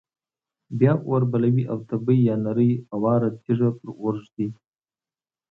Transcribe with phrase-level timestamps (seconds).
[0.77, 4.47] بیا اور بلوي او تبۍ یا نرۍ اواره تیږه پر اور ږدي.